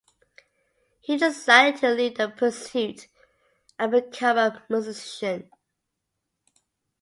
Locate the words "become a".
3.91-4.63